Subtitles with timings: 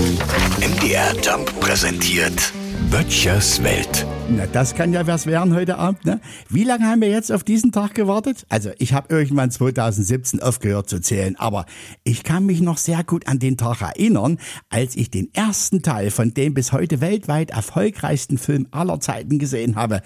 [0.00, 2.54] MDR Jump präsentiert
[2.90, 4.06] Böttchers Welt.
[4.30, 6.22] Na, das kann ja was werden heute Abend, ne?
[6.48, 8.46] Wie lange haben wir jetzt auf diesen Tag gewartet?
[8.48, 11.66] Also, ich habe irgendwann 2017 aufgehört zu zählen, aber
[12.02, 14.38] ich kann mich noch sehr gut an den Tag erinnern,
[14.70, 19.76] als ich den ersten Teil von dem bis heute weltweit erfolgreichsten Film aller Zeiten gesehen
[19.76, 20.00] habe.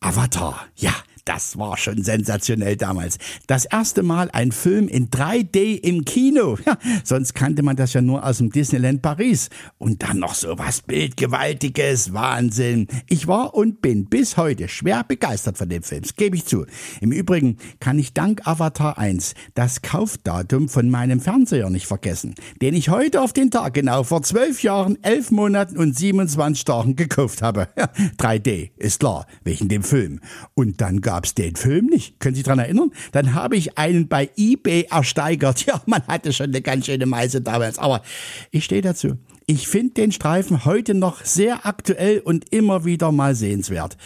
[0.00, 0.94] Avatar, ja.
[1.24, 3.18] Das war schon sensationell damals.
[3.46, 6.58] Das erste Mal ein Film in 3D im Kino.
[6.66, 9.50] Ja, sonst kannte man das ja nur aus dem Disneyland Paris.
[9.78, 12.12] Und dann noch so was Bildgewaltiges.
[12.12, 12.88] Wahnsinn.
[13.08, 16.02] Ich war und bin bis heute schwer begeistert von dem Film.
[16.16, 16.66] Gebe ich zu.
[17.00, 22.74] Im Übrigen kann ich dank Avatar 1 das Kaufdatum von meinem Fernseher nicht vergessen, den
[22.74, 27.42] ich heute auf den Tag genau vor zwölf Jahren, elf Monaten und 27 Tagen gekauft
[27.42, 27.68] habe.
[27.76, 30.20] Ja, 3D, ist klar, wegen dem Film.
[30.54, 32.18] Und dann gab gab's den Film nicht.
[32.18, 32.90] Können Sie sich daran erinnern?
[33.12, 35.64] Dann habe ich einen bei eBay ersteigert.
[35.74, 37.78] Ja, man hatte schon eine ganz schöne Meise damals.
[37.78, 38.02] Aber
[38.50, 39.16] ich stehe dazu.
[39.46, 43.96] Ich finde den Streifen heute noch sehr aktuell und immer wieder mal sehenswert.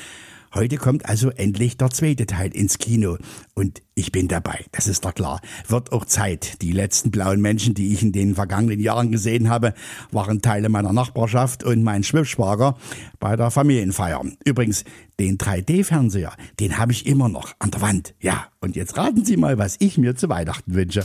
[0.55, 3.19] Heute kommt also endlich der zweite Teil ins Kino.
[3.55, 5.41] Und ich bin dabei, das ist doch klar.
[5.67, 6.63] Wird auch Zeit.
[6.63, 9.75] Die letzten blauen Menschen, die ich in den vergangenen Jahren gesehen habe,
[10.11, 12.77] waren Teile meiner Nachbarschaft und mein Schwippschwager
[13.21, 14.23] bei der Familienfeier.
[14.45, 14.85] Übrigens,
[15.19, 18.15] den 3D-Fernseher, den habe ich immer noch an der Wand.
[18.21, 21.05] Ja, und jetzt raten Sie mal, was ich mir zu Weihnachten wünsche.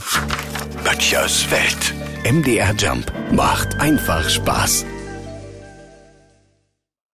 [0.84, 1.94] Böttchers Welt.
[2.24, 4.86] MDR Jump macht einfach Spaß.